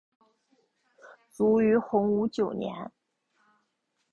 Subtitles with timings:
[1.29, 2.91] 卒于洪武九年。